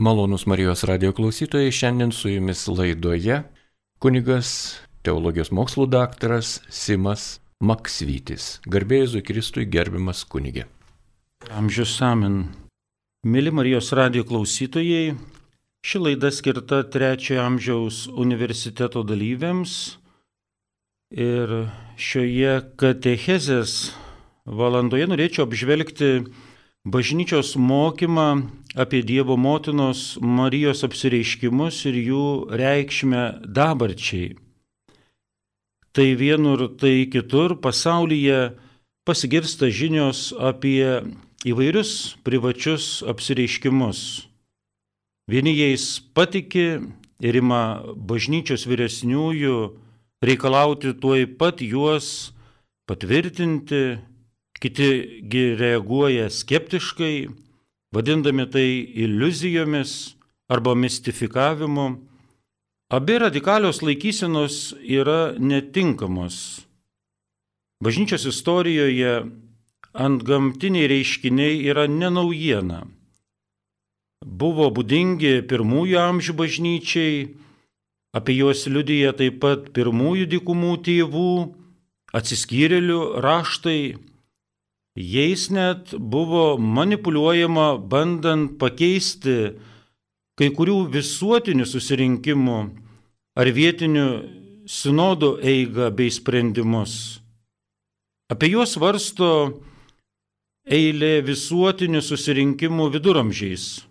[0.00, 3.40] Malonus Marijos radio klausytojai, šiandien su jumis laidoje
[3.98, 8.60] kunigas, teologijos mokslų daktaras Simas Maksvytis.
[8.70, 10.68] Garbėjai Kristui gerbiamas kunigė.
[11.50, 12.44] Amžius samin.
[13.26, 15.16] Mėly Marijos radio klausytojai,
[15.82, 19.98] ši laida skirta trečiojo amžiaus universiteto dalyviams
[21.10, 23.74] ir šioje katechezės
[24.46, 26.12] valandoje norėčiau apžvelgti
[26.86, 28.28] bažnyčios mokymą
[28.78, 34.36] apie Dievo motinos Marijos apsireiškimus ir jų reikšmę dabarčiai.
[35.90, 38.54] Tai vienur, tai kitur pasaulyje
[39.08, 41.02] pasigirsta žinios apie
[41.48, 44.28] įvairius privačius apsireiškimus.
[45.28, 46.78] Vieni jais patiki
[47.18, 49.56] ir ima bažnyčios vyresniųjų
[50.22, 52.30] reikalauti tuoj pat juos
[52.86, 53.98] patvirtinti
[54.58, 57.28] Kitigi reaguoja skeptiškai,
[57.94, 58.70] vadindami tai
[59.04, 60.14] iliuzijomis
[60.48, 61.86] arba mistifikavimu.
[62.90, 66.64] Abi radikalios laikysenos yra netinkamos.
[67.84, 69.12] Bažnyčios istorijoje
[69.92, 72.86] ant gamtiniai reiškiniai yra nenaujiena.
[74.24, 77.18] Buvo būdingi pirmųjų amžių bažnyčiai,
[78.16, 81.30] apie juos liudyja taip pat pirmųjų dikumų tėvų,
[82.18, 83.80] atsiskyrėlių raštai,
[84.98, 89.54] Jais net buvo manipuliuojama bandant pakeisti
[90.34, 92.56] kai kurių visuotinių susirinkimų
[93.38, 94.08] ar vietinių
[94.66, 97.20] sinodų eigą bei sprendimus.
[98.26, 99.30] Apie juos varsto
[100.66, 103.86] eilė visuotinių susirinkimų viduramžiais.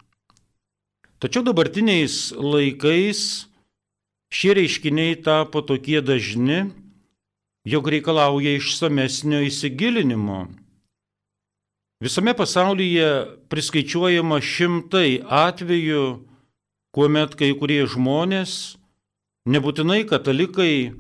[1.24, 3.48] Tačiau dabartiniais laikais
[4.28, 6.66] šie reiškiniai tapo tokie dažni,
[7.64, 10.67] jog reikalauja išsamesnio įsigilinimo
[11.98, 13.08] Visame pasaulyje
[13.50, 16.04] priskaičiuojama šimtai atvejų,
[16.94, 18.78] kuomet kai kurie žmonės,
[19.50, 20.94] nebūtinai katalikai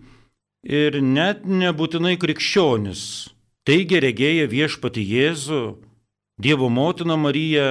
[0.65, 3.03] ir net nebūtinai krikščionis,
[3.69, 5.61] teigia regėję viešpati Jėzų,
[6.41, 7.69] Dievo motiną Mariją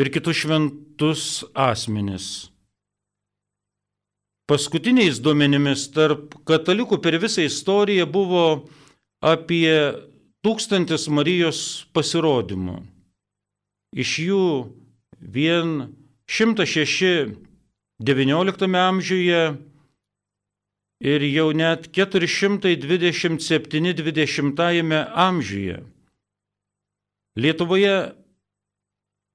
[0.00, 2.48] ir kitus šventus asmenis.
[4.48, 8.44] Paskutiniais duomenimis tarp katalikų per visą istoriją buvo
[9.24, 9.72] apie
[10.44, 12.82] tūkstantis Marijos pasirodymų.
[13.96, 14.46] Iš jų
[15.18, 15.94] vien
[16.28, 17.32] 106
[18.04, 19.40] XIX amžiuje
[21.04, 25.82] ir jau net 427 20 amžiuje.
[27.36, 28.14] Lietuvoje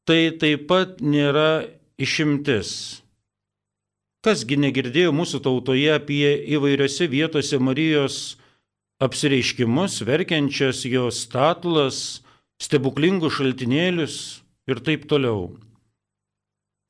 [0.07, 1.67] tai taip pat nėra
[1.99, 3.01] išimtis.
[4.23, 8.38] Kasgi negirdėjo mūsų tautoje apie įvairiose vietose Marijos
[8.99, 12.21] apsireiškimus, verkiančias jos statulas,
[12.59, 15.55] stebuklingus šaltinėlius ir taip toliau.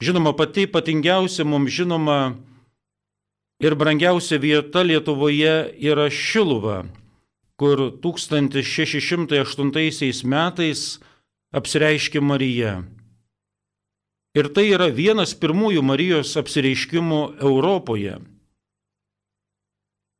[0.01, 2.33] Žinoma, pati ypatingiausia mums žinoma
[3.59, 6.85] ir brangiausia vieta Lietuvoje yra Šiluva,
[7.59, 10.99] kur 1608 metais
[11.51, 12.83] apsireiškė Marija.
[14.37, 18.19] Ir tai yra vienas pirmųjų Marijos apsireiškimų Europoje.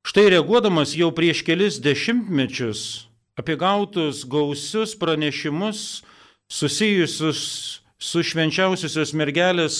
[0.10, 2.80] Štai reaguodamas jau prieš kelis dešimtmečius
[3.38, 6.02] apie gautus gausius pranešimus
[6.50, 7.42] susijusius
[8.02, 9.76] su švenčiausiosios mergelės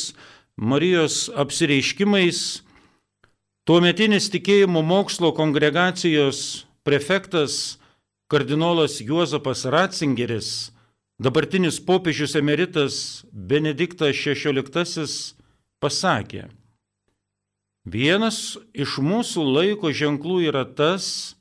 [0.54, 2.62] Marijos apsireiškimais,
[3.66, 7.80] tuometinis tikėjimo mokslo kongregacijos prefektas
[8.30, 10.70] kardinolas Juozapas Ratzingeris,
[11.18, 15.10] dabartinis popiežius emeritas Benediktas XVI
[15.82, 16.52] pasakė,
[17.88, 21.36] Vienas iš mūsų laiko ženklų yra tas,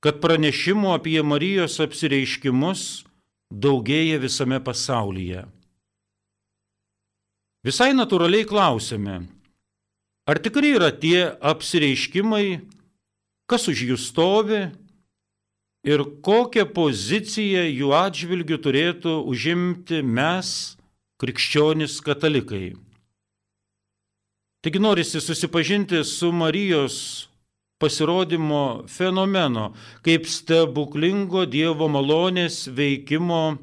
[0.00, 3.04] kad pranešimų apie Marijos apsireiškimus
[3.50, 5.44] daugėja visame pasaulyje.
[7.66, 9.26] Visai natūraliai klausime,
[10.24, 12.62] ar tikrai yra tie apsireiškimai,
[13.50, 14.62] kas už jų stovi
[15.84, 20.78] ir kokią poziciją jų atžvilgių turėtų užimti mes,
[21.20, 22.78] krikščionis katalikai.
[24.60, 27.28] Taigi norisi susipažinti su Marijos
[27.80, 29.70] pasirodymo fenomeno,
[30.04, 33.56] kaip stebuklingo Dievo malonės veikimo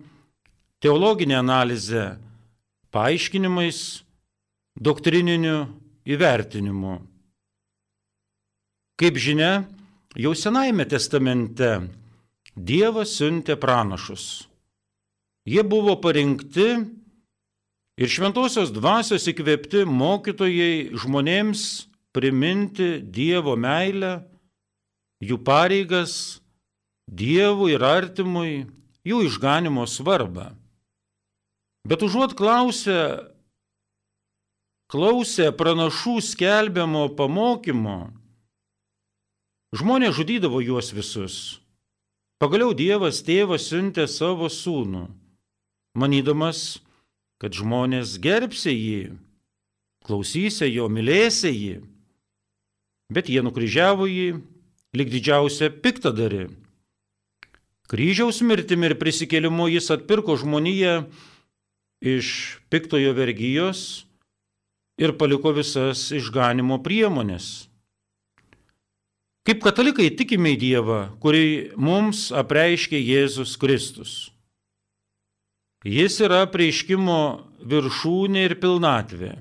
[0.81, 2.07] teologinė analizė,
[2.89, 3.83] paaiškinimais,
[4.73, 5.67] doktrininiu
[6.09, 6.97] įvertinimu.
[8.97, 9.67] Kaip žinia,
[10.17, 11.75] jau Senajame testamente
[12.57, 14.47] Dievas siuntė pranašus.
[15.45, 16.71] Jie buvo parinkti
[17.97, 24.21] ir šventosios dvasios įkvėpti mokytojai žmonėms priminti Dievo meilę,
[25.21, 26.39] jų pareigas,
[27.07, 28.67] Dievui ir artimui,
[29.07, 30.51] jų išganimo svarbą.
[31.87, 33.31] Bet užuot klausę,
[34.91, 38.09] klausę pranašų skelbiamo pamokymo,
[39.71, 41.37] žmonės žudydavo juos visus.
[42.43, 45.07] Pagaliau Dievas tėvas siuntė savo sūnų,
[45.97, 46.81] manydamas,
[47.41, 49.01] kad žmonės gerbsi jį,
[50.07, 51.75] klausysė jo, mylėsi jį.
[53.13, 54.29] Bet jie nukryžiavo jį,
[54.97, 56.47] lik didžiausia piktadarį.
[57.87, 61.05] Kryžiaus mirtimi ir prisikėlimu jis atpirko žmoniją
[62.03, 64.03] iš piktojo vergyjos
[64.99, 67.69] ir paliko visas išganimo priemonės.
[69.47, 74.15] Kaip katalikai tikime į Dievą, kurį mums apreiškė Jėzus Kristus.
[75.87, 77.19] Jis yra prieiškimo
[77.63, 79.31] viršūnė ir pilnatvė.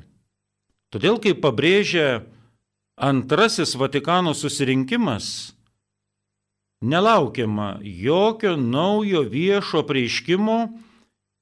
[0.94, 2.22] Todėl, kaip pabrėžia
[2.94, 5.56] antrasis Vatikano susirinkimas,
[6.86, 10.58] nelaukiama jokio naujo viešo prieiškimo,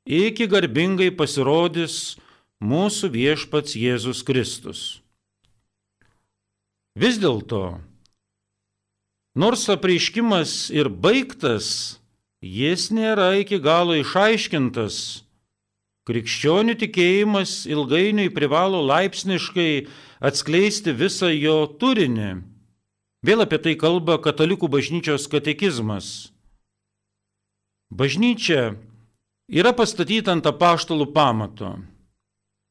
[0.09, 2.17] iki garbingai pasirodys
[2.65, 4.85] mūsų viešpats Jėzus Kristus.
[6.97, 7.77] Vis dėlto,
[9.35, 11.99] Nors apreiškimas ir baigtas,
[12.44, 15.25] jis nėra iki galo išaiškintas.
[16.05, 19.87] Krikščionių tikėjimas ilgainiui privalo laipsniškai
[20.20, 22.43] atskleisti visą jo turinį.
[23.25, 26.29] Vėl apie tai kalba Katalikų bažnyčios katekizmas.
[27.88, 28.75] Bažnyčia
[29.49, 31.79] yra pastatyta ant apaštalų pamato.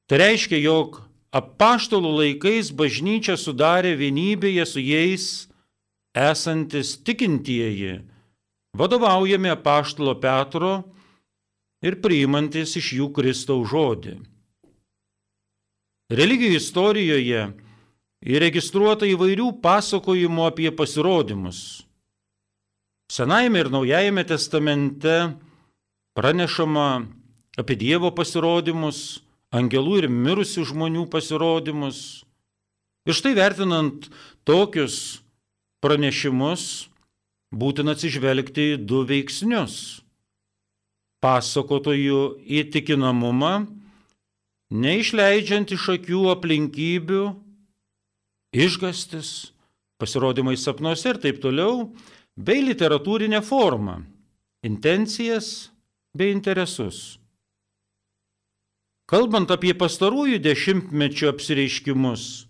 [0.05, 1.01] Tai reiškia, jog
[1.33, 5.27] apaštalų laikais bažnyčia sudarė vienybėje su jais
[6.13, 8.03] esantis tikintieji,
[8.73, 10.73] vadovaujami apaštalo Petro
[11.83, 14.17] ir priimantis iš jų Kristaus žodį.
[16.13, 17.47] Religijų istorijoje
[18.23, 21.83] įregistruota įvairių pasakojimų apie pasirodymus.
[23.11, 25.15] Senajame ir Naujajame testamente
[26.17, 27.05] pranešama
[27.59, 29.21] apie Dievo pasirodymus,
[29.53, 32.23] angelų ir mirusių žmonių pasirodymus.
[33.05, 34.07] Ir štai vertinant
[34.47, 35.19] tokius
[35.83, 36.87] pranešimus
[37.53, 40.01] būtina atsižvelgti į du veiksnius-
[41.23, 42.21] pasakotojų
[42.59, 43.67] įtikinamumą,
[44.73, 47.23] neišleidžiant iš akių aplinkybių,
[48.53, 49.51] išgastis,
[50.01, 51.94] pasirodymai sapnuose ir taip toliau,
[52.35, 54.03] bei literatūrinę formą,
[54.65, 55.69] intencijas
[56.13, 57.19] bei interesus.
[59.06, 62.47] Kalbant apie pastarųjų dešimtmečių apsireiškimus,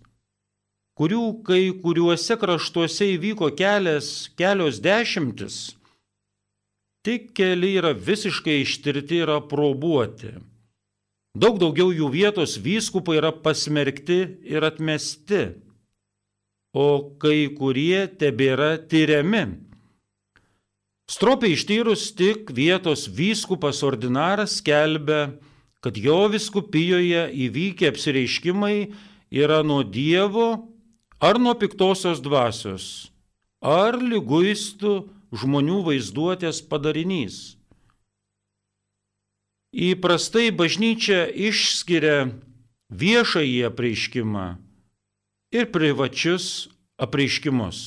[0.98, 5.74] kurių kai kuriuose kraštuose įvyko kelias, kelios dešimtis,
[7.04, 10.36] tik keli yra visiškai ištirti ir aprobuoti.
[11.34, 15.56] Daug daugiau jų vietos vyskupai yra pasmerkti ir atmesti,
[16.74, 19.44] o kai kurie tebėra tyriami.
[21.10, 25.34] Stropiai ištyrus tik vietos vyskupas ordinaras skelbia,
[25.84, 28.78] kad jo viskupijoje įvykę apsireiškimai
[29.34, 30.73] yra nuo Dievo
[31.24, 33.08] ar nuo piktosios dvasios,
[33.64, 34.94] ar lyguistų
[35.32, 37.56] žmonių vaizduotės padarinys.
[39.72, 42.28] Įprastai bažnyčia išskiria
[42.92, 44.44] viešąjį apreiškimą
[45.56, 46.68] ir privačius
[47.00, 47.80] apreiškimus.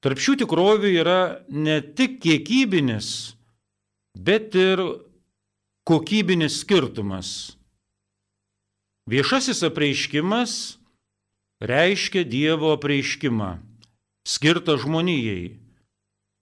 [0.00, 1.20] Tarp šių tikrovių yra
[1.50, 3.34] ne tik kiekybinis,
[4.14, 4.80] bet ir
[5.88, 7.56] kokybinis skirtumas.
[9.10, 10.76] Viešasis apreiškimas
[11.60, 13.56] reiškia Dievo apreiškimą,
[14.26, 15.56] skirtą žmonijai,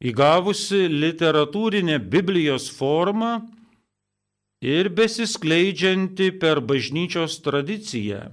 [0.04, 3.44] įgavusi literatūrinę Biblijos formą
[4.64, 8.32] ir besiskleidžianti per bažnyčios tradiciją.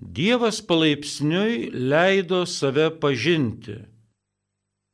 [0.00, 3.76] Dievas palaipsniui leido save pažinti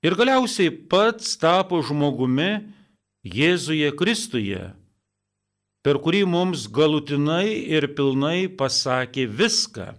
[0.07, 2.51] ir galiausiai pats tapo žmogumi
[3.27, 4.61] Jėzuje Kristuje,
[5.83, 9.95] per kurį mums galutinai ir pilnai pasakė viską.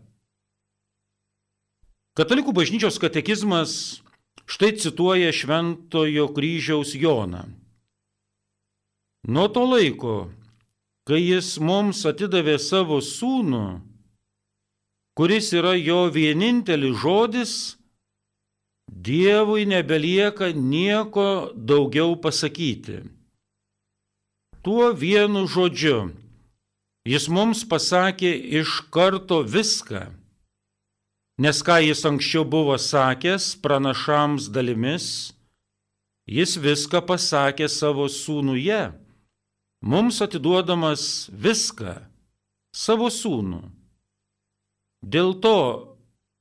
[2.17, 3.71] Katalikų bažnyčios katekizmas
[4.49, 7.43] štai cituoja Šventojo kryžiaus Joną.
[9.29, 10.15] Nuo to laiko,
[11.05, 13.83] kai jis mums atidavė savo sūnų,
[15.13, 17.53] kuris yra jo vienintelis žodis,
[18.87, 23.01] Dievui nebelieka nieko daugiau pasakyti.
[24.63, 26.07] Tuo vienu žodžiu
[27.05, 28.31] jis mums pasakė
[28.61, 30.07] iš karto viską
[31.37, 35.35] Nes ką jis anksčiau buvo sakęs pranašams dalimis,
[36.25, 38.79] jis viską pasakė savo sūnuje,
[39.85, 41.93] mums atiduodamas viską,
[42.73, 43.61] savo sūnų.
[45.05, 45.59] Dėl to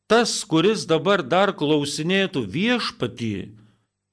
[0.09, 3.35] tas, kuris dabar dar klausinėtų viešpatį,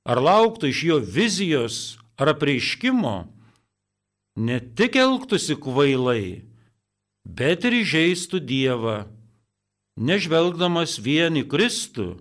[0.03, 1.77] ar lauktų iš jo vizijos
[2.19, 3.15] ar apreiškimo,
[4.35, 6.43] ne tik elgtųsi kvailai,
[7.23, 8.97] bet ir įžeistų Dievą,
[9.97, 12.17] nežvelgdamas vien į Kristų,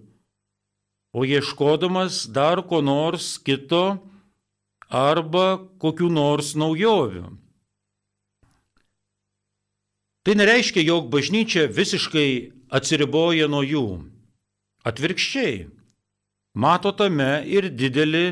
[1.12, 4.00] o ieškodamas dar ko nors kito
[4.88, 7.28] arba kokių nors naujovių.
[10.22, 13.86] Tai nereiškia, jog bažnyčia visiškai atsiriboja nuo jų.
[14.86, 15.66] Atvirkščiai,
[16.54, 18.26] mato tame ir didelį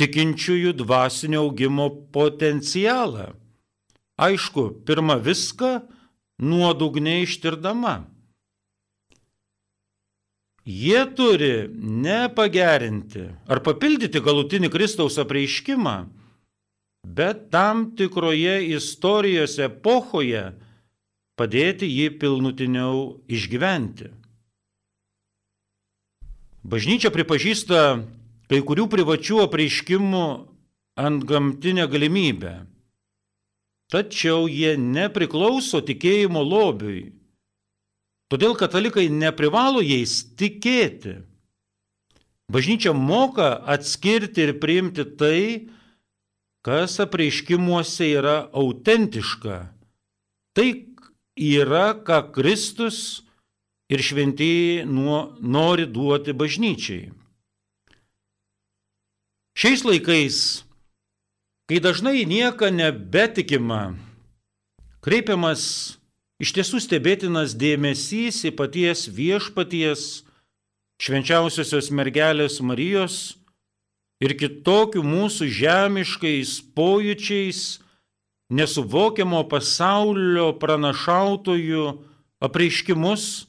[0.00, 3.32] tikinčiųjų dvasinio augimo potencialą.
[4.18, 5.70] Aišku, pirmą viską
[6.42, 8.11] nuodugniai ištirdama.
[10.64, 15.96] Jie turi ne pagerinti ar papildyti galutinį Kristaus apreiškimą,
[17.02, 20.52] bet tam tikroje istorijos epochoje
[21.34, 24.12] padėti jį pilnutiniau išgyventi.
[26.62, 27.80] Bažnyčia pripažįsta
[28.46, 30.26] kai kurių privačių apreiškimų
[31.02, 32.52] ant gamtinę galimybę,
[33.90, 37.10] tačiau jie nepriklauso tikėjimo lobiui.
[38.32, 41.18] Todėl katalikai neprivalo jais tikėti.
[42.48, 45.68] Bažnyčia moka atskirti ir priimti tai,
[46.64, 49.58] kas apreiškimuose yra autentiška.
[50.56, 50.68] Tai
[51.36, 53.20] yra, ką Kristus
[53.92, 57.12] ir šventieji nori duoti bažnyčiai.
[59.52, 60.36] Šiais laikais,
[61.68, 63.92] kai dažnai nieka nebetikima,
[65.04, 66.00] kreipiamas
[66.42, 70.24] iš tiesų stebėtinas dėmesys į paties viešpaties
[71.02, 73.36] švenčiausiosios mergelės Marijos
[74.22, 77.62] ir kitokių mūsų žemiškais pojūčiais
[78.52, 81.86] nesuvokiamo pasaulio pranašautojų
[82.42, 83.46] apreiškimus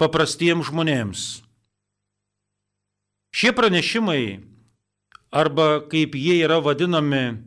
[0.00, 1.24] paprastiems žmonėms.
[3.34, 4.44] Šie pranešimai,
[5.34, 7.40] arba kaip jie yra vadinami,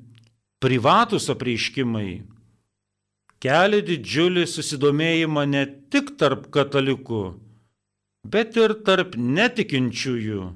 [0.59, 2.25] privatus apreiškimai,
[3.43, 7.25] kelia didžiulį susidomėjimą ne tik tarp katalikų,
[8.25, 10.47] bet ir tarp netikinčiųjų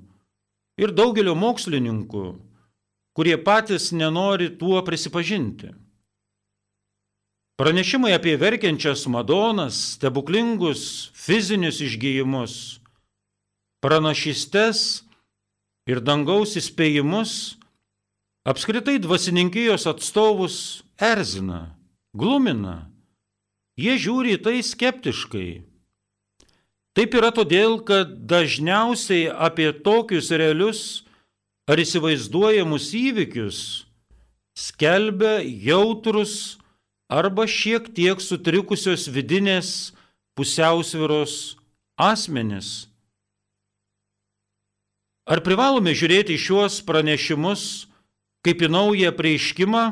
[0.82, 2.26] ir daugelio mokslininkų,
[3.14, 5.72] kurie patys nenori tuo prisipažinti.
[7.62, 12.56] Pranešimai apie verkiančias Madonas, stebuklingus fizinius išgyjimus,
[13.86, 15.04] pranašystes
[15.86, 17.60] ir dangaus įspėjimus
[18.50, 20.56] apskritai dvasininkijos atstovus
[20.98, 21.76] erzina,
[22.18, 22.91] glumina.
[23.80, 25.63] Jie žiūri į tai skeptiškai.
[26.91, 30.82] Taip yra todėl, kad dažniausiai apie tokius realius
[31.72, 33.62] ar įsivaizduojamus įvykius
[34.60, 36.60] skelbia jautrus
[37.12, 39.94] arba šiek tiek sutrikusios vidinės
[40.36, 41.56] pusiausviros
[41.96, 42.91] asmenis.
[45.32, 47.88] Ar privalome žiūrėti šiuos pranešimus
[48.44, 49.84] kaip į naują prieiškimą,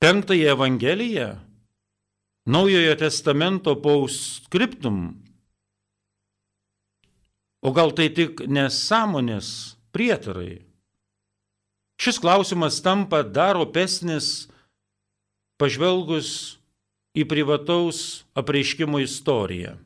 [0.00, 1.50] penktąją Evangeliją,
[2.46, 5.22] Naujojo testamento postscriptum?
[7.62, 10.64] O gal tai tik nesąmonės prietarai?
[12.00, 14.48] Šis klausimas tampa dar opesnis
[15.60, 16.56] pažvelgus
[17.12, 19.76] į privataus apreiškimo istoriją.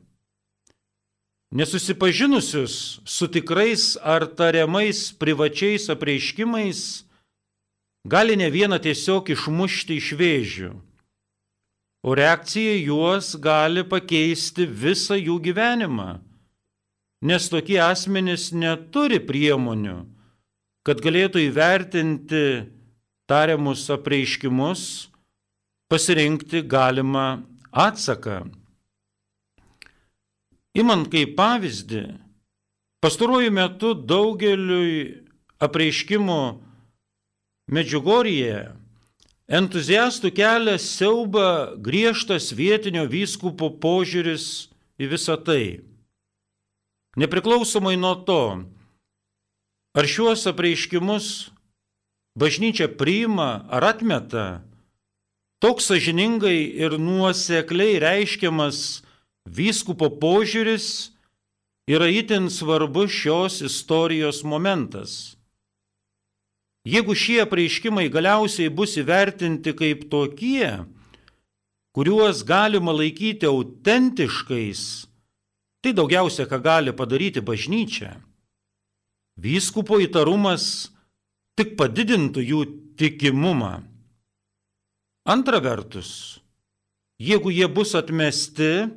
[1.51, 7.03] Nesusipažinusius su tikrais ar tariamais privačiais apreiškimais
[8.05, 10.71] gali ne vieną tiesiog išmušti iš vėžių,
[12.05, 16.19] o reakcija juos gali pakeisti visą jų gyvenimą,
[17.25, 20.03] nes tokie asmenys neturi priemonių,
[20.85, 22.45] kad galėtų įvertinti
[23.25, 25.09] tariamus apreiškimus
[25.89, 27.41] pasirinkti galimą
[27.73, 28.43] atsaką.
[30.77, 32.03] Imant kaip pavyzdį,
[33.01, 35.23] pastaruoju metu daugeliui
[35.63, 36.41] apreiškimų
[37.71, 38.75] Medžiugorėje
[39.49, 44.69] entuziastų kelia siauba griežtas vietinio vyskupo požiūris
[45.01, 45.81] į visą tai.
[47.17, 48.43] Nepriklausomai nuo to,
[49.95, 51.49] ar šiuos apreiškimus
[52.37, 54.61] bažnyčia priima ar atmeta,
[55.65, 59.01] Toks sažiningai ir nuosekliai reiškiamas
[59.47, 61.13] vyskupo požiūris
[61.87, 65.34] yra itin svarbus šios istorijos momentas.
[66.85, 70.85] Jeigu šie apreiškimai galiausiai bus įvertinti kaip tokie,
[71.97, 74.81] kuriuos galima laikyti autentiškais,
[75.81, 78.19] tai daugiausia, ką gali padaryti bažnyčia.
[79.41, 80.91] Vyskupo įtarumas
[81.57, 82.61] tik padidintų jų
[83.01, 83.81] tikimumą.
[85.25, 86.37] Antra vertus,
[87.17, 88.91] jeigu jie bus atmesti,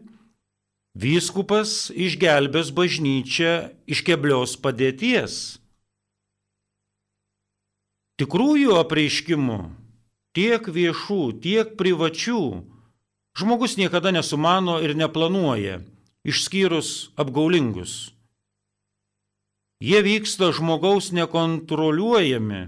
[0.93, 3.55] vyskupas išgelbės bažnyčią
[3.89, 5.57] iš keblios padėties.
[8.19, 9.59] Tikrųjų apreiškimų,
[10.35, 12.43] tiek viešų, tiek privačių,
[13.39, 15.85] žmogus niekada nesumano ir neplanuoja,
[16.27, 18.11] išskyrus apgaulingus.
[19.79, 22.63] Jie vyksta žmogaus nekontroliuojami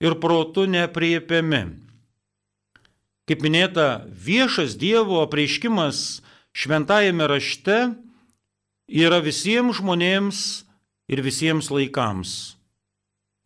[0.00, 1.62] ir protu nepriepiami.
[3.28, 6.22] Kaip minėta, viešas Dievo apreiškimas
[6.56, 7.92] šventajame rašte
[8.88, 10.44] yra visiems žmonėms
[11.12, 12.57] ir visiems laikams.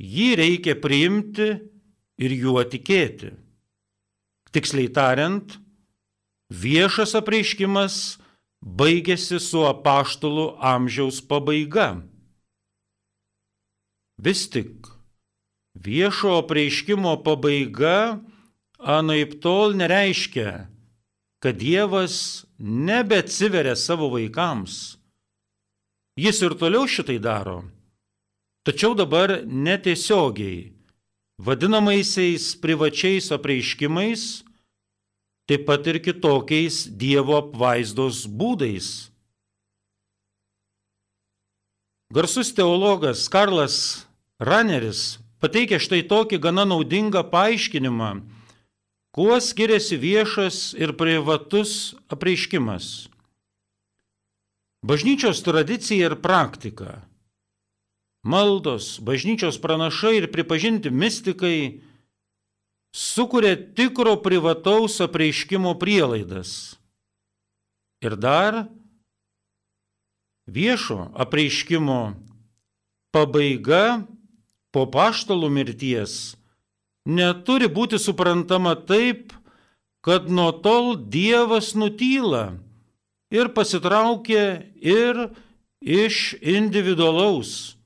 [0.03, 1.53] Jį reikia priimti
[2.19, 3.31] ir juo tikėti.
[4.53, 5.55] Tiksliai tariant,
[6.51, 7.99] viešas apreiškimas
[8.63, 12.03] baigėsi su apaštalų amžiaus pabaiga.
[14.19, 14.91] Vis tik
[15.75, 18.21] viešo apreiškimo pabaiga
[18.83, 20.67] anaip tol nereiškia,
[21.43, 24.99] kad Dievas nebeatsiveria savo vaikams.
[26.19, 27.63] Jis ir toliau šitai daro.
[28.63, 30.71] Tačiau dabar netiesiogiai,
[31.43, 34.45] vadinamaisiais privačiais apreiškimais,
[35.51, 39.11] taip pat ir kitokiais Dievo apvaizdos būdais.
[42.15, 44.07] Garsus teologas Karlas
[44.39, 48.15] Raneris pateikia štai tokį gana naudingą paaiškinimą,
[49.11, 53.09] kuo skiriasi viešas ir privatus apreiškimas.
[54.87, 57.03] Bažnyčios tradicija ir praktika.
[58.23, 61.83] Maldos, bažnyčios pranašai ir pripažinti mystikai
[62.95, 66.79] sukuria tikro privataus apreiškimo prielaidas.
[68.03, 68.67] Ir dar
[70.47, 72.15] viešo apreiškimo
[73.15, 74.07] pabaiga
[74.73, 76.37] po paštalų mirties
[77.07, 79.33] neturi būti suprantama taip,
[80.03, 82.59] kad nuo tol Dievas nutyla
[83.31, 85.29] ir pasitraukia ir
[85.83, 87.77] iš individualaus,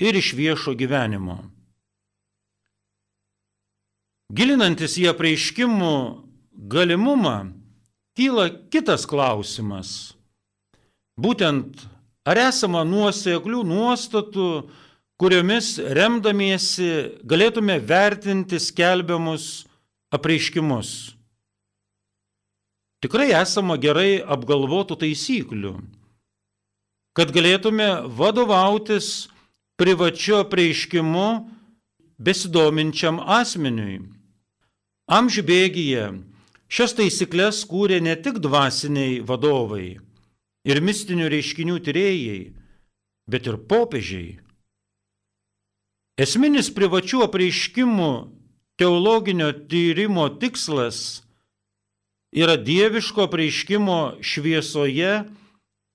[0.00, 1.38] ir iš viešo gyvenimo.
[4.30, 5.94] Gilinantis į apreiškimų
[6.70, 7.50] galimumą,
[8.16, 10.14] kyla kitas klausimas.
[11.20, 11.82] Būtent
[12.28, 14.48] Ar esama nuoseklių nuostatų,
[15.20, 16.90] kuriomis remdamiesi
[17.24, 19.64] galėtume vertinti skelbiamus
[20.12, 20.90] apreiškimus?
[23.00, 25.72] Tikrai esama gerai apgalvotų taisyklių,
[27.16, 29.30] kad galėtume vadovautis
[29.80, 31.28] privačiu apreiškimu
[32.20, 34.02] besidominčiam asmeniui.
[35.08, 36.02] Amžių bėgyje
[36.68, 39.86] šias taisyklės kūrė ne tik dvasiniai vadovai
[40.68, 42.42] ir mistinių reiškinių tyrėjai,
[43.24, 44.36] bet ir popiežiai.
[46.20, 48.12] Esminis privačių apreiškimų
[48.76, 51.22] teologinio tyrimo tikslas
[52.36, 55.22] yra dieviško apreiškimo šviesoje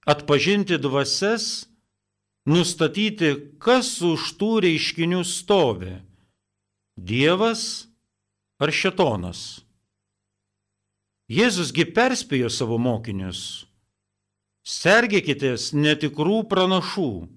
[0.10, 1.69] atpažinti dvases,
[2.45, 5.99] nustatyti, kas už tų reiškinių stovi-
[7.10, 7.88] Dievas
[8.62, 9.62] ar Šetonas.
[11.29, 13.65] Jėzusgi perspėjo savo mokinius
[14.65, 17.27] Sergėkitės netikrų pranašų,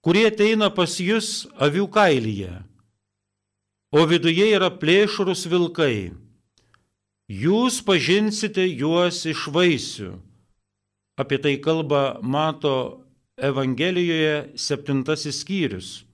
[0.00, 2.52] kurie ateina pas jūs avių kailyje,
[3.92, 6.12] o viduje yra plėšrus vilkai.
[7.28, 10.16] Jūs pažinsite juos iš vaisių.
[11.20, 13.01] Apie tai kalba Mato
[13.38, 16.04] Evangelijoje septintasis skyrius.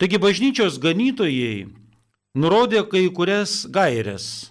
[0.00, 1.66] Taigi bažnyčios ganytojai
[2.38, 4.50] nurodė kai kurias gairias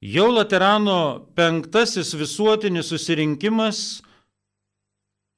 [0.00, 4.00] Jau Laterano penktasis visuotinis susirinkimas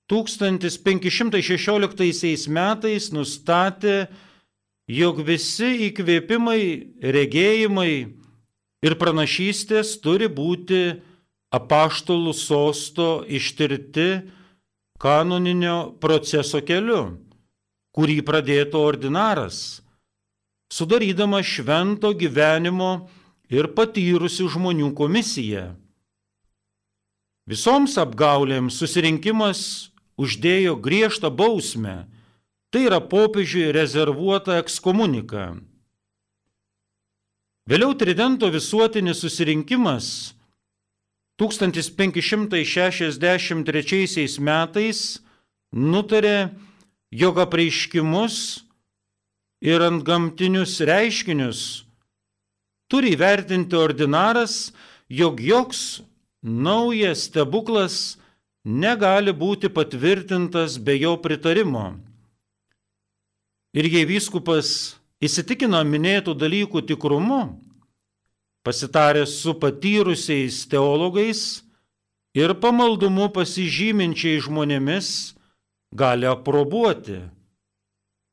[0.06, 4.06] 1516 metais nustatė,
[4.87, 8.14] jog visi įkvėpimai, regėjimai
[8.87, 11.02] ir pranašystės turi būti
[11.52, 14.08] apaštalų sosto ištirti
[15.02, 17.18] kanoninio proceso keliu,
[17.92, 19.82] kurį pradėtų ordinaras,
[20.72, 22.92] sudarydama švento gyvenimo
[23.52, 25.72] ir patyrusių žmonių komisija.
[27.50, 32.06] Visoms apgaulėms susirinkimas uždėjo griežtą bausmę,
[32.72, 35.50] tai yra popiežiui rezervuota ekskomunika.
[37.68, 40.06] Vėliau Tridento visuotinis susirinkimas
[41.42, 45.18] 1563 metais
[45.74, 46.55] nutarė,
[47.11, 48.62] jog apreiškimus
[49.62, 51.83] ir ant gamtinius reiškinius
[52.92, 54.72] turi įvertinti ordinaras,
[55.09, 56.02] jog joks
[56.42, 58.18] naujas stebuklas
[58.64, 61.94] negali būti patvirtintas be jo pritarimo.
[63.72, 67.57] Ir jei vyskupas įsitikino minėtų dalykų tikrumu,
[68.62, 71.62] pasitaręs su patyrusiais teologais
[72.35, 75.35] ir pamaldumu pasižyminčiai žmonėmis,
[75.92, 77.20] gali aprobuoti,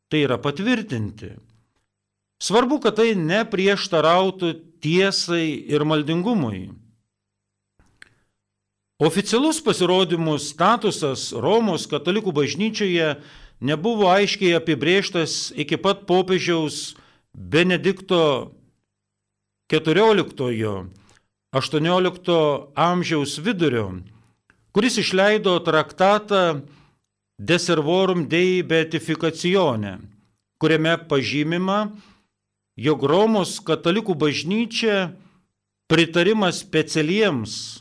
[0.09, 1.33] tai yra patvirtinti.
[2.39, 6.69] Svarbu, kad tai neprieštarautų tiesai ir maldingumui.
[8.99, 13.13] Oficialus pasirodymų statusas Romos katalikų bažnyčioje
[13.63, 16.97] nebuvo aiškiai apibrieštas iki pat popiežiaus
[17.31, 18.51] Benedikto
[19.69, 23.93] XIV-18 amžiaus vidurio,
[24.73, 26.61] kuris išleido traktatą
[27.39, 29.97] De Servorum Dei Beatificacione,
[30.59, 31.89] kuriame pažymima,
[32.75, 35.11] jog Romos katalikų bažnyčia
[35.87, 37.79] pritarimas specialiems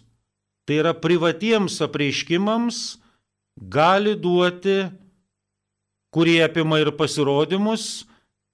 [0.68, 2.98] tai yra privatiems apreiškimams,
[3.56, 4.90] gali duoti,
[6.12, 8.04] kurie apima ir pasirodymus,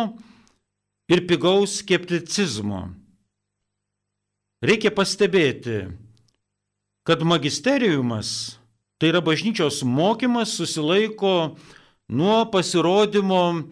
[1.13, 2.87] ir pigaus skepticizmo.
[4.65, 5.85] Reikia pastebėti,
[7.05, 8.57] kad magisteriumas,
[8.97, 11.55] tai yra bažnyčios mokymas, susilaiko
[12.09, 13.69] nuo pasirodymo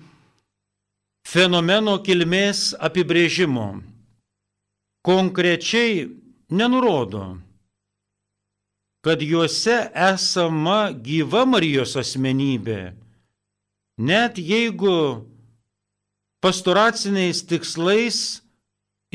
[1.27, 3.96] fenomeno kilmės apibrėžimo.
[5.07, 6.09] Konkrečiai
[6.51, 7.37] nenurodo,
[8.99, 12.91] kad juose esama gyva Marijos asmenybė,
[14.03, 15.23] net jeigu
[16.43, 18.19] pastoraciniais tikslais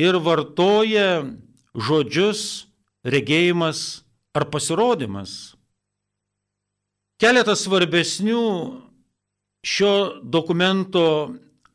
[0.01, 1.29] ir vartoja
[1.77, 2.65] žodžius
[3.05, 4.01] regėjimas
[4.33, 5.53] ar pasirodymas.
[7.21, 8.43] Keletas svarbesnių
[9.63, 11.07] šio dokumento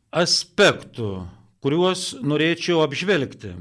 [0.10, 1.28] aspektų,
[1.62, 3.54] kuriuos norėčiau apžvelgti.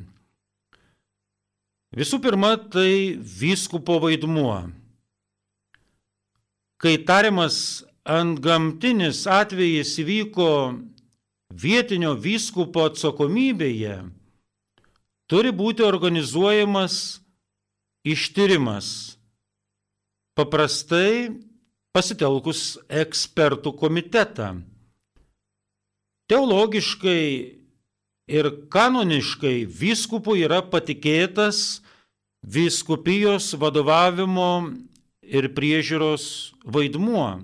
[1.96, 4.66] Visų pirma, tai vyskupo vaidmuo.
[6.76, 10.50] Kai tariamas ant gamtinis atvejis įvyko
[11.56, 13.96] vietinio vyskupo atsakomybėje,
[15.24, 16.98] turi būti organizuojamas
[18.04, 19.16] ištyrimas,
[20.36, 21.32] paprastai
[21.96, 24.52] pasitelkus ekspertų komitetą.
[26.28, 27.24] Teologiškai
[28.28, 31.85] ir kanoniškai vyskupui yra patikėtas
[32.46, 34.70] vyskupijos vadovavimo
[35.26, 37.42] ir priežiūros vaidmuo.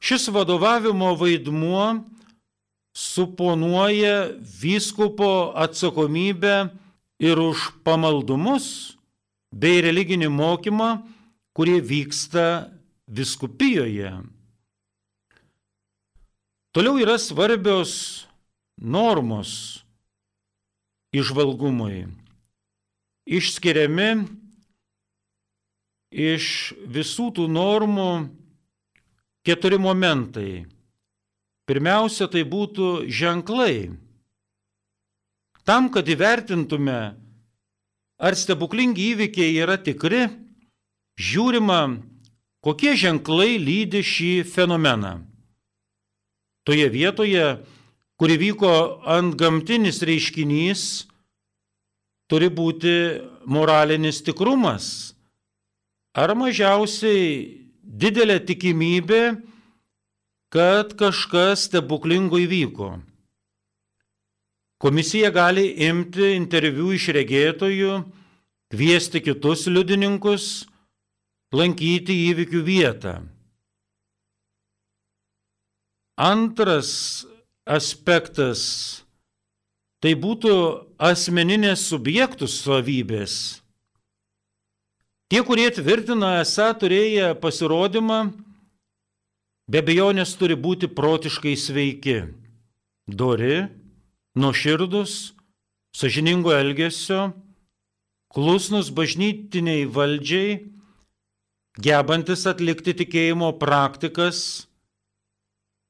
[0.00, 2.04] Šis vadovavimo vaidmuo
[2.96, 6.68] suponuoja vyskupo atsakomybę
[7.20, 8.96] ir už pamaldumus
[9.52, 10.90] bei religinį mokymą,
[11.56, 12.68] kurie vyksta
[13.08, 14.12] viskupijoje.
[16.76, 18.26] Toliau yra svarbios
[18.76, 19.80] normos
[21.16, 22.25] išvalgumui.
[23.26, 24.10] Išskiriami
[26.14, 26.46] iš
[26.86, 28.10] visų tų normų
[29.46, 30.64] keturi momentai.
[31.66, 33.90] Pirmiausia, tai būtų ženklai.
[35.66, 37.00] Tam, kad įvertintume,
[38.22, 40.28] ar stebuklingi įvykiai yra tikri,
[41.18, 41.98] žiūrima,
[42.62, 45.18] kokie ženklai lydi šį fenomeną
[46.66, 47.62] toje vietoje,
[48.18, 48.72] kur vyko
[49.06, 51.06] ant gamtinis reiškinys,
[52.30, 52.94] turi būti
[53.46, 55.14] moralinis tikrumas.
[56.16, 59.22] Ar mažiausiai didelė tikimybė,
[60.50, 62.96] kad kažkas stebuklingo įvyko.
[64.80, 67.92] Komisija gali imti interviu iš regėtojų,
[68.72, 70.66] kviesti kitus liudininkus,
[71.56, 73.14] lankyti įvykių vietą.
[76.16, 77.24] Antras
[77.66, 79.05] aspektas
[80.02, 80.52] tai būtų
[81.00, 83.62] asmeninės subjektų savybės.
[85.26, 88.20] Tie, kurie tvirtina esą turėję pasirodymą,
[89.66, 92.20] be bejonės turi būti protiškai sveiki,
[93.10, 93.66] dori,
[94.38, 95.34] nuoširdus,
[95.96, 97.32] sažiningo elgesio,
[98.30, 100.60] klusnus bažnytiniai valdžiai,
[101.82, 104.66] gebantis atlikti tikėjimo praktikas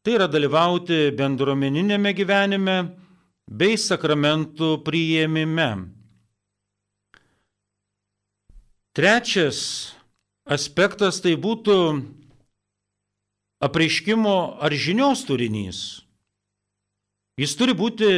[0.07, 2.77] tai yra dalyvauti bendruomeninėme gyvenime
[3.47, 5.71] bei sakramentų priėmime.
[8.97, 9.93] Trečias
[10.49, 11.79] aspektas tai būtų
[13.63, 15.81] apreiškimo ar žinios turinys.
[17.37, 18.09] Jis turi būti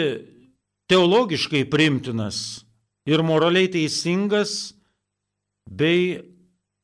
[0.88, 2.64] teologiškai primtinas
[3.08, 4.74] ir moraliai teisingas
[5.66, 6.22] bei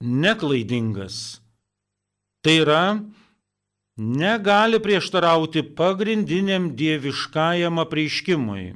[0.02, 1.40] neklaidingas.
[2.44, 2.82] Tai yra,
[3.96, 8.74] negali prieštarauti pagrindiniam dieviškajam apreiškimui.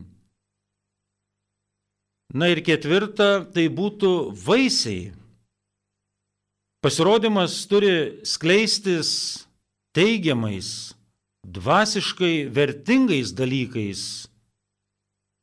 [2.35, 5.15] Na ir ketvirta, tai būtų vaisiai.
[6.85, 9.11] Pasirodymas turi skleistis
[9.97, 10.95] teigiamais,
[11.43, 14.29] dvasiškai vertingais dalykais,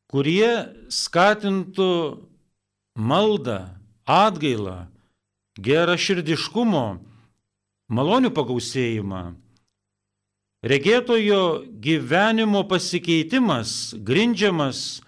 [0.08, 1.92] kurie skatintų
[2.96, 3.76] maldą,
[4.08, 4.86] atgailą,
[5.60, 6.86] gerą širdiškumo,
[7.92, 9.26] malonių pagausėjimą.
[10.66, 15.04] Regėtojo gyvenimo pasikeitimas grindžiamas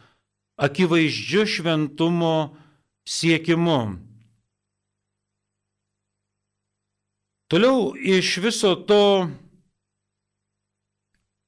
[0.57, 2.53] akivaizdžiu šventumo
[3.09, 3.97] siekimu.
[7.49, 9.29] Toliau iš viso to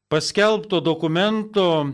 [0.10, 1.92] paskelbto dokumento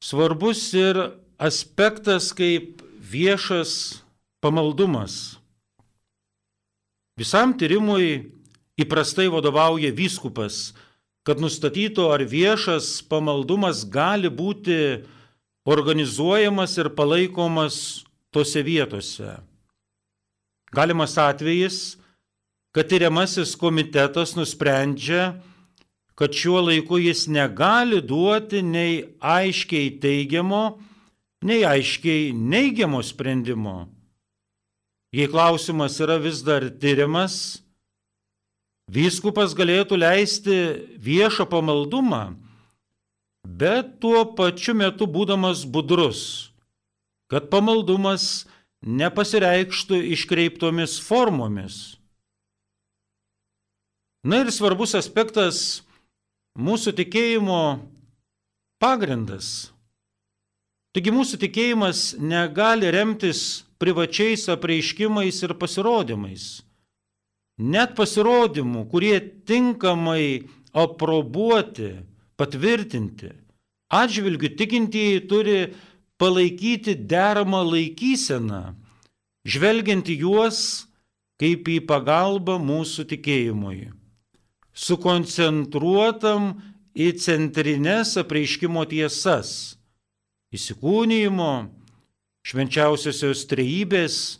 [0.00, 1.00] svarbus ir
[1.36, 4.00] aspektas kaip viešas
[4.40, 5.36] pamaldumas.
[7.20, 8.30] Visam tyrimui
[8.80, 10.72] įprastai vadovauja vyskupas,
[11.24, 14.76] kad nustatytų, ar viešas pamaldumas gali būti
[15.64, 19.38] organizuojamas ir palaikomas tose vietose.
[20.74, 21.96] Galimas atvejis,
[22.74, 25.38] kad tyriamasis komitetas nusprendžia,
[26.18, 30.64] kad šiuo laiku jis negali duoti nei aiškiai teigiamo,
[31.46, 33.88] nei aiškiai neigiamo sprendimo.
[35.14, 37.63] Jei klausimas yra vis dar tyriamas,
[38.90, 40.56] vyskupas galėtų leisti
[41.00, 42.36] viešą pamaldumą,
[43.44, 46.52] bet tuo pačiu metu būdamas budrus,
[47.30, 48.46] kad pamaldumas
[48.84, 51.96] nepasireikštų iškreiptomis formomis.
[54.24, 55.84] Na ir svarbus aspektas
[56.56, 57.62] mūsų tikėjimo
[58.80, 59.70] pagrindas.
[60.94, 66.62] Taigi mūsų tikėjimas negali remtis privačiais apreiškimais ir pasirodymais.
[67.58, 71.92] Net pasirodymų, kurie tinkamai aprobuoti,
[72.40, 73.30] patvirtinti,
[73.94, 75.58] atžvilgių tikintieji turi
[76.18, 78.74] palaikyti deramą laikyseną,
[79.46, 80.62] žvelgiant į juos
[81.38, 83.92] kaip į pagalbą mūsų tikėjimui
[84.74, 86.50] sukoncentruotam
[86.94, 89.78] į centrinės apreiškimo tiesas-
[90.56, 91.70] įsikūnymo,
[92.44, 94.38] švenčiausiosios trejybės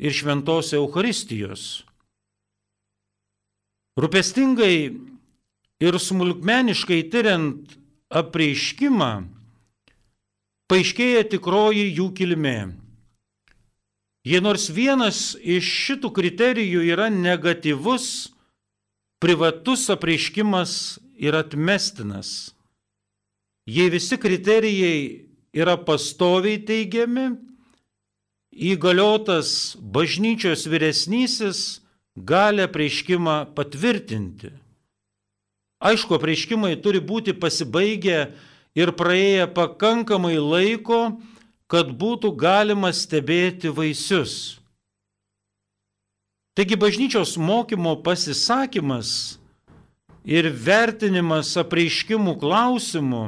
[0.00, 1.84] ir šventos Euharistijos.
[4.00, 4.76] Rūpestingai
[5.84, 7.74] ir smulkmeniškai tyriant
[8.08, 9.10] apreiškimą,
[10.72, 12.56] paaiškėja tikroji jų kilmė.
[14.24, 18.30] Jei nors vienas iš šitų kriterijų yra negatyvus,
[19.20, 20.74] privatus apreiškimas
[21.18, 22.54] yra atmestinas.
[23.68, 27.28] Jei visi kriterijai yra pastoviai teigiami,
[28.56, 31.81] įgaliotas bažnyčios vyresnysis
[32.16, 34.52] gali apreiškimą patvirtinti.
[35.82, 38.30] Aišku, apreiškimai turi būti pasibaigę
[38.78, 41.18] ir praėję pakankamai laiko,
[41.66, 44.60] kad būtų galima stebėti vaisius.
[46.52, 49.38] Taigi bažnyčios mokymo pasisakymas
[50.28, 53.22] ir vertinimas apreiškimų klausimų,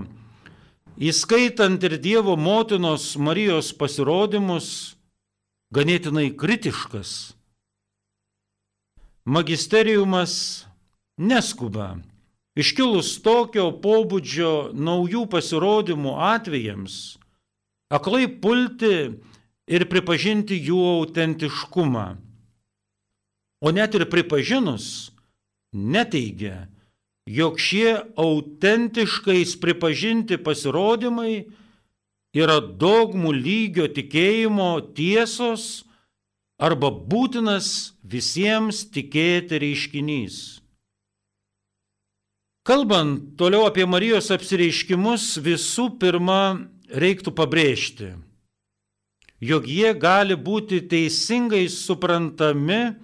[1.00, 4.94] įskaitant ir Dievo motinos Marijos pasirodymus,
[5.74, 7.33] ganėtinai kritiškas.
[9.24, 10.66] Magisteriumas
[11.18, 11.94] neskuba.
[12.54, 17.16] Iškilus tokio pobūdžio naujų pasirodymų atvejams,
[17.90, 18.94] aklai pulti
[19.66, 22.06] ir pripažinti jų autentiškumą
[23.64, 25.10] o net ir pripažinus,
[25.72, 26.66] neteigia,
[27.24, 31.46] jog šie autentiškais pripažinti pasirodymai
[32.36, 35.86] yra dogmų lygio tikėjimo tiesos
[36.58, 40.36] arba būtinas visiems tikėti reiškinys.
[42.64, 48.14] Kalbant toliau apie Marijos apsireiškimus, visų pirma reiktų pabrėžti,
[49.44, 52.94] jog jie gali būti teisingai suprantami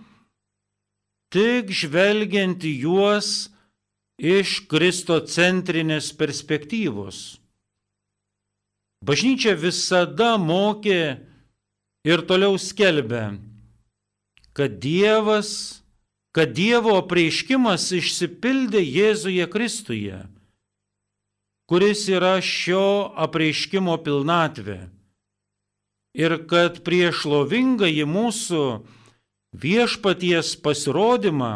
[1.31, 3.51] tik žvelgiant į juos
[4.17, 7.41] iš kristocentrinės perspektyvos.
[9.05, 11.30] Bažnyčia visada mokė
[12.07, 13.39] ir toliau skelbė,
[14.57, 15.81] kad Dievas
[16.35, 20.23] kad Dievo apreiškimas išsipildė Jėzuje Kristuje,
[21.71, 24.81] kuris yra šio apreiškimo pilnatvė.
[26.15, 28.63] Ir kad prieš lovingąjį mūsų
[29.55, 31.53] viešpaties pasirodymą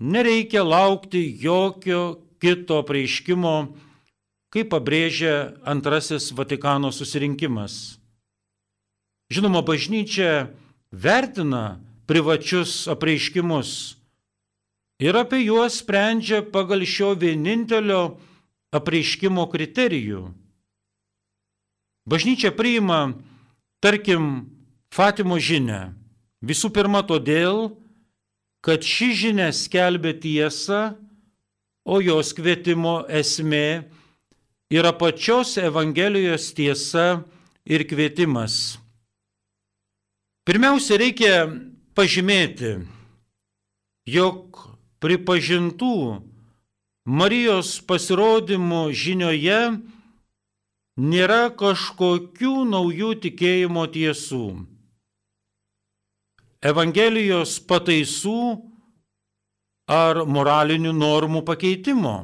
[0.00, 3.56] nereikia laukti jokio kito apreiškimo,
[4.52, 7.96] kaip pabrėžia antrasis Vatikano susirinkimas.
[9.32, 10.52] Žinoma, bažnyčia
[10.92, 13.96] vertina privačius apreiškimus
[15.00, 18.16] ir apie juos sprendžia pagal šio vienintelio
[18.74, 20.28] apreiškimo kriterijų.
[22.04, 23.14] Bažnyčia priima,
[23.80, 24.50] tarkim,
[24.94, 25.90] Fatimo žinę.
[26.44, 27.72] Visų pirma todėl,
[28.62, 30.94] kad ši žinia skelbia tiesą,
[31.82, 33.90] o jos kvietimo esmė
[34.70, 37.24] yra pačios Evangelijos tiesa
[37.66, 38.83] ir kvietimas.
[40.44, 41.36] Pirmiausia, reikia
[41.96, 42.74] pažymėti,
[44.04, 44.58] jog
[45.00, 46.20] pripažintų
[47.04, 49.56] Marijos pasirodymų žinioje
[51.00, 54.44] nėra kažkokių naujų tikėjimo tiesų.
[56.64, 58.36] Evangelijos pataisų
[59.88, 62.16] ar moralinių normų pakeitimo.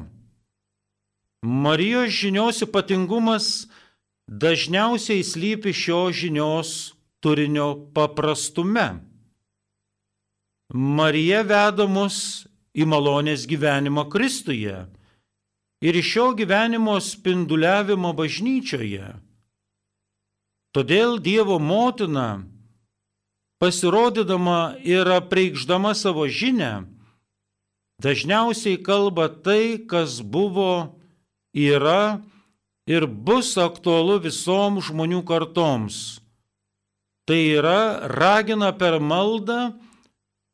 [1.41, 3.67] Marijos žinios ypatingumas
[4.29, 6.73] dažniausiai slypi šios žinios
[7.21, 8.87] turinio paprastume.
[10.73, 14.77] Marija veda mus į malonės gyvenimą Kristuje
[15.81, 19.11] ir iš šio gyvenimo spinduliavimo bažnyčioje.
[20.71, 22.45] Todėl Dievo motina,
[23.59, 26.87] pasirodydama ir apreikšdama savo žinę,
[28.01, 30.95] dažniausiai kalba tai, kas buvo,
[31.51, 32.23] yra
[32.87, 36.21] ir bus aktualu visom žmonių kartoms
[37.29, 39.77] Tai yra ragina per maldą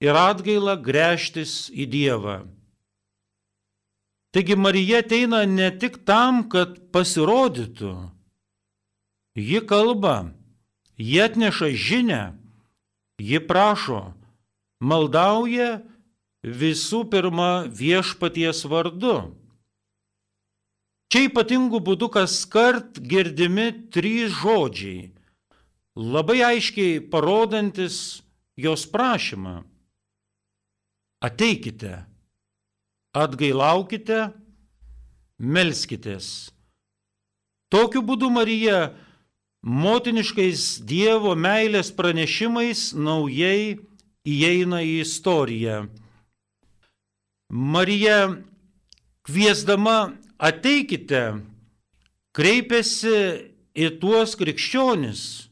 [0.03, 2.37] ir atgailą grėžtis į Dievą.
[4.35, 7.93] Taigi Marija ateina ne tik tam, kad pasirodytų.
[9.37, 10.33] Ji kalba,
[10.99, 12.21] ji atneša žinę,
[13.21, 14.11] ji prašo,
[14.83, 15.79] maldauja
[16.43, 19.17] visų pirma viešpaties vardu.
[21.07, 25.16] Čia ypatingų būdų kas kart girdimi trys žodžiai
[25.97, 28.21] labai aiškiai parodantis
[28.57, 29.63] jos prašymą.
[31.25, 32.05] Ateikite,
[33.17, 34.27] atgailaukite,
[35.41, 36.51] melskitės.
[37.73, 38.93] Tokiu būdu Marija
[39.65, 43.79] motiniškais Dievo meilės pranešimais naujai
[44.21, 45.87] įeina į istoriją.
[47.49, 48.37] Marija
[49.25, 51.41] kviesdama ateikite,
[52.37, 53.17] kreipiasi
[53.73, 55.46] į tuos krikščionis,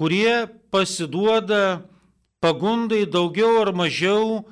[0.00, 1.84] kurie pasiduoda
[2.40, 4.46] pagundai daugiau ar mažiau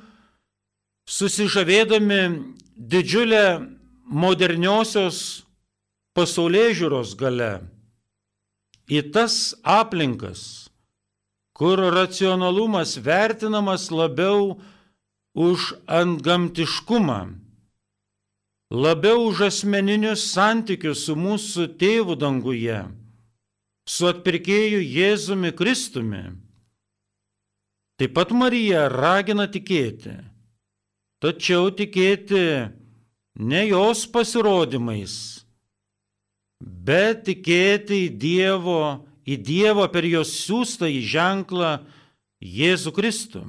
[1.08, 2.20] susižavėdami
[2.76, 3.46] didžiulę
[4.04, 5.46] moderniosios
[6.12, 7.64] pasaulyje žiūros gale.
[8.92, 10.68] Į tas aplinkas,
[11.56, 14.60] kur racionalumas vertinamas labiau
[15.32, 17.20] už antgamtiškumą,
[18.68, 22.84] labiau už asmeninius santykius su mūsų tėvu danguje
[23.88, 26.22] su atpirkėju Jėzumi Kristumi.
[27.98, 30.12] Taip pat Marija ragina tikėti,
[31.24, 32.42] tačiau tikėti
[33.38, 35.14] ne jos pasirodymais,
[36.60, 38.82] bet tikėti į Dievo,
[39.26, 41.72] į Dievo per jos siūstą į ženklą
[42.44, 43.42] Jėzų Kristų.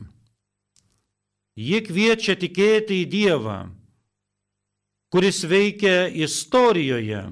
[1.60, 3.60] Ji kviečia tikėti į Dievą,
[5.12, 7.28] kuris veikia istorijoje,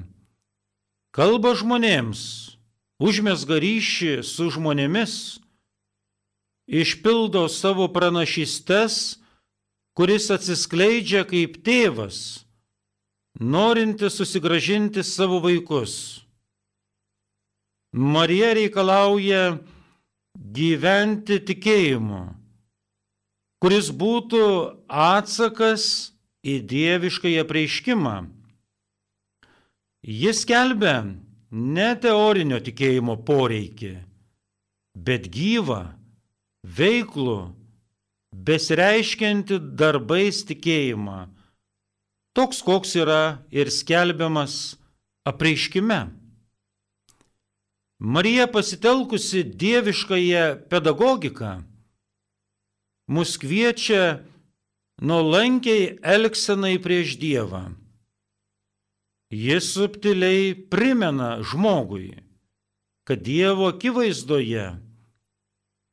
[1.15, 2.56] kalba žmonėms
[2.99, 5.39] užmesga ryšį su žmonėmis,
[6.67, 9.17] išpildo savo pranašystes,
[9.97, 12.45] kuris atsiskleidžia kaip tėvas,
[13.39, 16.23] norinti susigražinti savo vaikus.
[17.97, 19.57] Marija reikalauja
[20.35, 22.27] gyventi tikėjimu,
[23.63, 24.43] kuris būtų
[24.85, 26.11] atsakas
[26.45, 28.17] į dieviškąją prieiškimą.
[30.07, 30.93] Jis kelbė
[31.51, 33.93] ne teorinio tikėjimo poreikį,
[34.95, 35.81] bet gyvą,
[36.63, 37.39] veiklų,
[38.33, 41.27] besireiškianti darbais tikėjimą,
[42.35, 44.77] toks koks yra ir skelbiamas
[45.27, 46.01] apreiškime.
[47.97, 51.55] Marija pasitelkusi dieviškąją pedagogiką
[53.07, 54.21] mus kviečia
[55.01, 57.71] nuolankiai elgsenai prieš Dievą.
[59.27, 62.15] Jis subtiliai primena žmogui,
[63.03, 64.69] kad Dievo akivaizdoje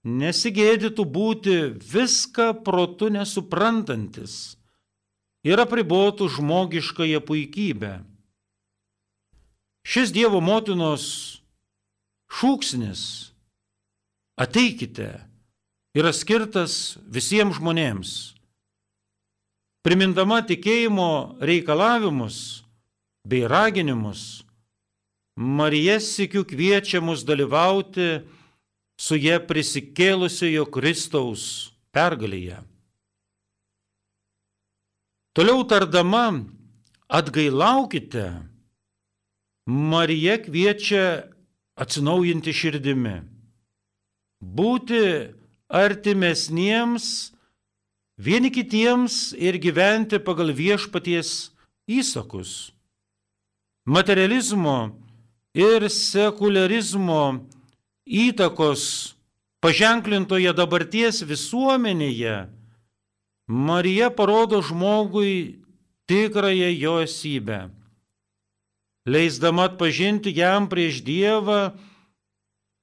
[0.04, 4.54] nesigėdytų būti viską protu nesuprantantis
[5.42, 7.94] ir apribotų žmogiškąją puikybę.
[9.82, 11.42] Šis Dievo motinos
[12.30, 13.34] šūksnis
[14.38, 15.10] ateikite
[15.94, 18.12] yra skirtas visiems žmonėms.
[19.84, 22.63] Primindama tikėjimo reikalavimus
[23.24, 24.44] bei raginimus,
[25.36, 28.22] Marija sikiu kviečia mus dalyvauti
[29.00, 32.60] su jie prisikėlusiojo Kristaus pergalėje.
[35.34, 36.44] Toliau tardama,
[37.10, 38.28] atgailaukite,
[39.66, 41.32] Marija kviečia
[41.74, 43.16] atsinaujinti širdimi,
[44.38, 45.00] būti
[45.72, 47.32] artimesniems
[48.20, 51.50] vieni kitiems ir gyventi pagal viešpaties
[51.90, 52.73] įsakus.
[53.84, 54.96] Materializmo
[55.52, 57.44] ir sekularizmo
[58.08, 59.12] įtakos
[59.60, 62.46] paženklintoje dabarties visuomenėje
[63.44, 65.60] Marija parodo žmogui
[66.08, 67.58] tikrąją jo esybę,
[69.04, 71.76] leisdama atpažinti jam prieš Dievą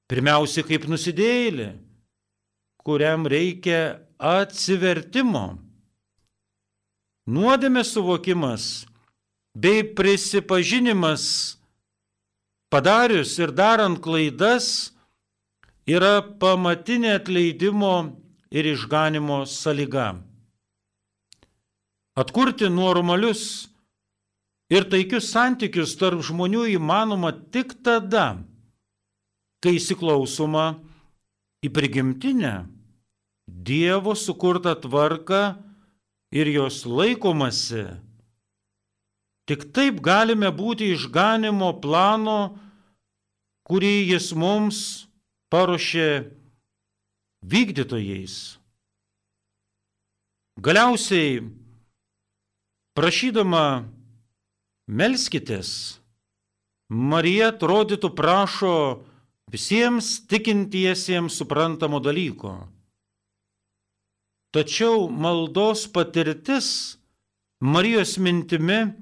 [0.06, 1.72] pirmiausia kaip nusidėlį,
[2.78, 5.58] kuriam reikia atsivertimo.
[7.26, 8.86] Nuodėmės suvokimas
[9.54, 11.56] bei prisipažinimas
[12.72, 14.92] padarius ir darant klaidas
[15.86, 18.16] yra pamatinė atleidimo
[18.52, 20.22] ir išganimo sąlyga.
[22.16, 23.68] Atkurti normalius
[24.72, 28.40] ir taikius santykius tarp žmonių įmanoma tik tada,
[29.60, 30.66] kai įsiklausoma
[31.64, 32.54] į prigimtinę
[33.52, 35.42] Dievo sukurtą tvarką
[36.32, 37.84] ir jos laikomasi.
[39.50, 42.54] Tik taip galime būti išganimo plano,
[43.66, 44.78] kurį jis mums
[45.50, 46.08] paruošė
[47.42, 48.36] vykdytojais.
[50.62, 51.40] Galiausiai,
[52.94, 53.64] prašydama
[54.86, 55.98] melskitės,
[56.92, 58.74] Marija atrodytų prašo
[59.50, 62.68] visiems tikintiesiems suprantamo dalyko.
[64.52, 66.98] Tačiau maldos patirtis
[67.62, 68.92] Marijos mintimi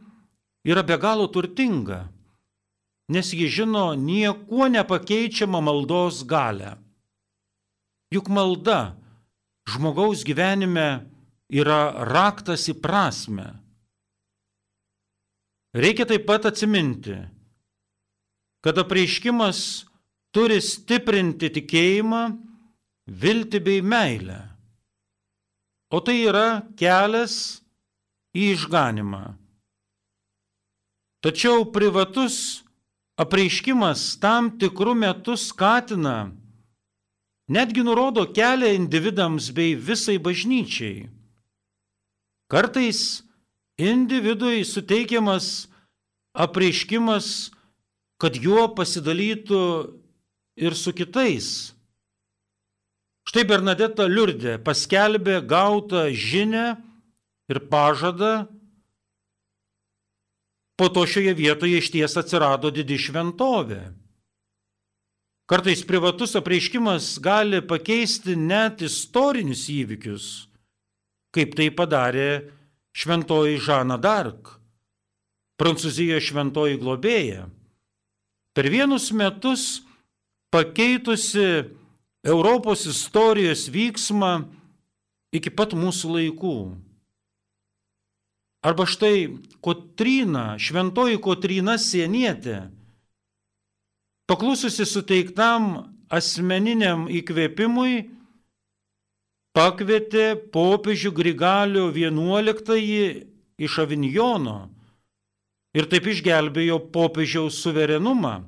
[0.64, 2.08] yra be galo turtinga,
[3.10, 6.76] nes ji žino niekuo nepakeičiamą maldos galę.
[8.10, 8.96] Juk malda
[9.70, 11.06] žmogaus gyvenime
[11.50, 13.48] yra raktas į prasme.
[15.74, 17.14] Reikia taip pat atsiminti,
[18.62, 19.86] kad apreiškimas
[20.34, 22.22] turi stiprinti tikėjimą,
[23.06, 24.40] viltį bei meilę.
[25.90, 27.62] O tai yra kelias
[28.34, 29.22] į išganimą.
[31.20, 32.62] Tačiau privatus
[33.20, 36.32] apreiškimas tam tikrų metų skatina,
[37.52, 41.10] netgi nurodo kelią individams bei visai bažnyčiai.
[42.50, 43.20] Kartais
[43.76, 45.68] individui suteikiamas
[46.32, 47.50] apreiškimas,
[48.20, 49.60] kad juo pasidalytų
[50.60, 51.72] ir su kitais.
[53.28, 56.74] Štai Bernadeta Liurdė paskelbė gautą žinę
[57.52, 58.48] ir pažadą.
[60.80, 63.82] Po to šioje vietoje iš ties atsirado didi šventovė.
[65.44, 70.26] Kartais privatus apreiškimas gali pakeisti net istorinius įvykius,
[71.36, 72.48] kaip tai padarė
[72.96, 74.54] šventoji Žana Dark,
[75.60, 77.50] Prancūzijos šventoji globėja.
[78.56, 79.82] Per vienus metus
[80.48, 81.66] pakeitusi
[82.24, 84.46] Europos istorijos vyksmą
[85.36, 86.56] iki pat mūsų laikų.
[88.60, 92.68] Arba štai Kotryna, šventoji Kotryna sienietė,
[94.28, 95.70] paklususi suteiktam
[96.12, 98.10] asmeniniam įkvėpimui,
[99.56, 103.24] pakvietė popiežių Grigalio XI
[103.60, 104.58] iš Avinjono
[105.72, 108.42] ir taip išgelbėjo popiežiaus suverenumą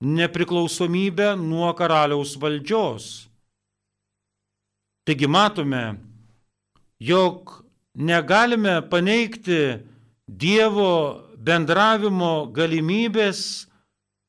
[0.00, 3.28] nepriklausomybę nuo karaliaus valdžios.
[5.04, 5.98] Taigi matome,
[7.00, 7.67] jog
[7.98, 9.82] negalime paneigti
[10.28, 13.66] Dievo bendravimo galimybės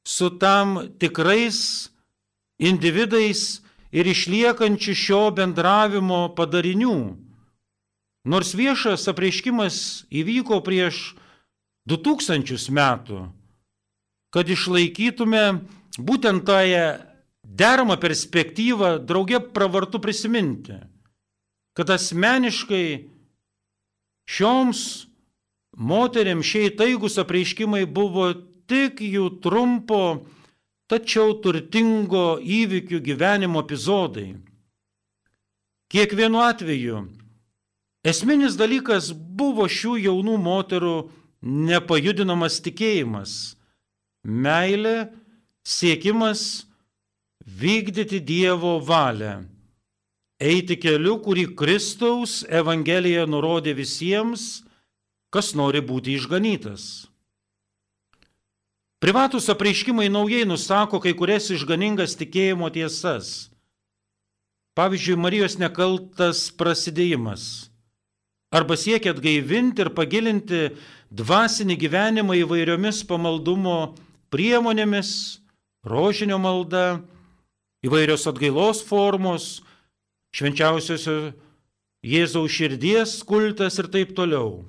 [0.07, 1.89] su tam tikrais
[2.57, 3.59] individais
[3.91, 6.95] ir išliekančių šio bendravimo padarinių.
[8.29, 11.17] Nors viešas apreiškimas įvyko prieš
[11.89, 13.19] 2000 metų,
[14.31, 15.43] kad išlaikytume
[15.99, 16.83] būtent toje
[17.43, 20.79] deramą perspektyvą draugė pravartu prisiminti,
[21.75, 22.85] kad asmeniškai
[24.29, 24.81] šioms
[25.73, 28.29] moteriams šiai taigus apreiškimai buvo
[28.69, 30.25] tik jų trumpo,
[30.89, 34.35] tačiau turtingo įvykių gyvenimo epizodai.
[35.89, 37.07] kiekvienu atveju
[38.05, 40.95] esminis dalykas buvo šių jaunų moterų
[41.41, 43.55] nepajudinamas tikėjimas,
[44.23, 45.09] meilė,
[45.63, 46.65] siekimas
[47.45, 49.45] vykdyti Dievo valią,
[50.39, 54.63] eiti keliu, kurį Kristaus Evangelija nurodė visiems,
[55.29, 57.05] kas nori būti išganytas.
[58.99, 63.47] Privatus apreiškimai naujai nusako kai kurias išganingas tikėjimo tiesas.
[64.75, 67.69] Pavyzdžiui, Marijos nekaltas prasidėjimas.
[68.51, 70.61] Arba siekia atgaivinti ir pagilinti
[71.13, 73.93] dvasinį gyvenimą įvairiomis pamaldumo
[74.33, 75.11] priemonėmis,
[75.85, 77.01] rožinio malda,
[77.85, 79.59] įvairios atgailos formos,
[80.35, 81.33] švenčiausiosio
[82.05, 84.63] Jėzaus širdies kultas ir taip toliau.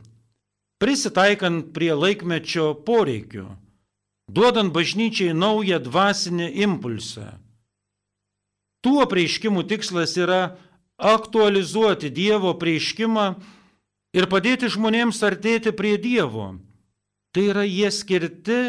[0.83, 3.47] Prisitaikant prie laikmečio poreikių
[4.31, 7.35] duodant bažnyčiai naują dvasinį impulsą.
[8.81, 10.57] Tų apreiškimų tikslas yra
[10.97, 13.27] aktualizuoti Dievo prieškimą
[14.17, 16.55] ir padėti žmonėms artėti prie Dievo.
[17.35, 18.61] Tai yra jie skirti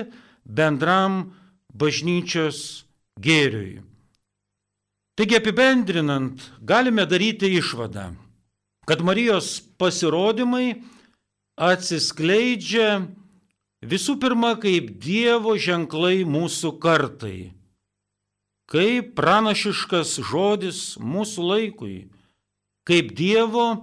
[0.45, 1.31] bendram
[1.73, 2.83] bažnyčios
[3.21, 3.79] gėriui.
[5.19, 8.11] Taigi apibendrinant, galime daryti išvadą,
[8.87, 10.81] kad Marijos pasirodymai
[11.59, 13.01] atsiskleidžia
[13.81, 17.49] Visų pirma, kaip Dievo ženklai mūsų kartai,
[18.69, 21.95] kaip pranašiškas žodis mūsų laikui,
[22.85, 23.81] kaip Dievo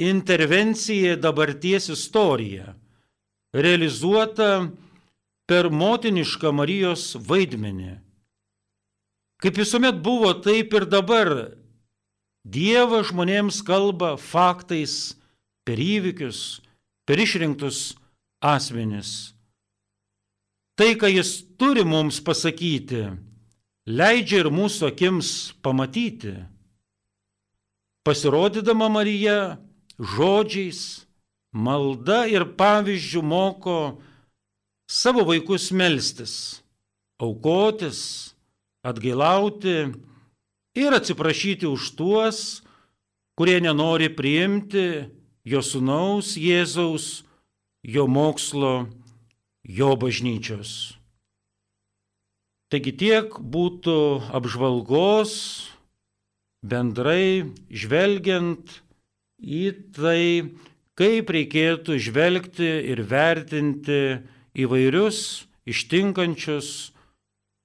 [0.00, 2.72] intervencija dabarties istorija,
[3.52, 4.70] realizuota
[5.44, 7.98] per motinišką Marijos vaidmenį.
[9.42, 11.30] Kaip visuomet buvo, taip ir dabar
[12.44, 15.14] Dievas žmonėms kalba faktais
[15.64, 16.60] per įvykius,
[17.08, 17.94] per išrinktus
[18.44, 19.32] asmenis.
[20.76, 23.06] Tai, ką jis turi mums pasakyti,
[23.88, 25.30] leidžia ir mūsų akims
[25.64, 26.34] pamatyti.
[28.04, 29.56] Pasirodydama Marija
[29.96, 31.06] žodžiais,
[31.54, 33.78] malda ir pavyzdžių moko
[34.84, 36.60] savo vaikus melstis,
[37.16, 38.33] aukotis,
[38.84, 39.76] atgailauti
[40.76, 42.62] ir atsiprašyti už tuos,
[43.38, 45.08] kurie nenori priimti
[45.44, 47.24] jo sunaus Jėzaus,
[47.82, 48.86] jo mokslo
[49.64, 50.94] jo bažnyčios.
[52.72, 53.96] Taigi tiek būtų
[54.34, 55.34] apžvalgos
[56.64, 58.80] bendrai žvelgiant
[59.38, 59.64] į
[59.94, 60.22] tai,
[60.96, 64.00] kaip reikėtų žvelgti ir vertinti
[64.56, 65.20] įvairius
[65.68, 66.93] ištinkančius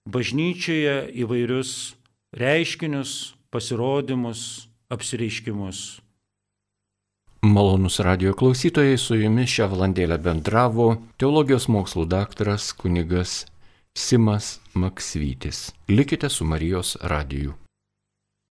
[0.09, 1.95] bažnyčioje įvairius
[2.33, 6.01] reiškinius, pasirodymus, apsireiškimus.
[7.41, 10.89] Malonus radio klausytojai, su jumis šią valandėlę bendravo
[11.21, 13.45] teologijos mokslų daktaras kunigas
[13.95, 15.69] Simas Maksvytis.
[15.87, 17.55] Likite su Marijos radiju.